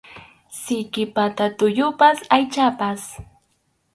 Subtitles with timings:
[0.59, 3.01] Siki pata tullupas aychapas.